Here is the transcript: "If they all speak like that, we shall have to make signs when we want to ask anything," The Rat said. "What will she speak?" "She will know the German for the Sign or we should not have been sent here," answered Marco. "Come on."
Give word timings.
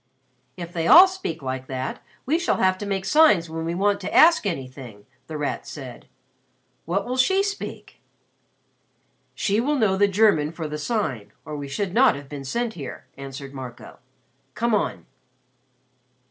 "If 0.57 0.73
they 0.73 0.87
all 0.87 1.07
speak 1.07 1.43
like 1.43 1.67
that, 1.67 2.01
we 2.25 2.39
shall 2.39 2.57
have 2.57 2.75
to 2.79 2.87
make 2.87 3.05
signs 3.05 3.51
when 3.51 3.65
we 3.65 3.75
want 3.75 4.01
to 4.01 4.11
ask 4.11 4.47
anything," 4.47 5.05
The 5.27 5.37
Rat 5.37 5.67
said. 5.67 6.07
"What 6.85 7.05
will 7.05 7.17
she 7.17 7.43
speak?" 7.43 8.01
"She 9.35 9.59
will 9.61 9.75
know 9.77 9.95
the 9.97 10.07
German 10.07 10.53
for 10.53 10.67
the 10.67 10.79
Sign 10.79 11.33
or 11.45 11.55
we 11.55 11.67
should 11.67 11.93
not 11.93 12.15
have 12.15 12.29
been 12.29 12.45
sent 12.45 12.73
here," 12.73 13.05
answered 13.15 13.53
Marco. 13.53 13.99
"Come 14.55 14.73
on." 14.73 15.05